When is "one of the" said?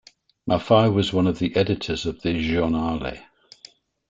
1.13-1.55